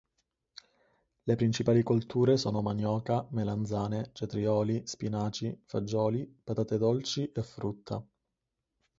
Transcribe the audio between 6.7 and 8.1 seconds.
dolci e frutta.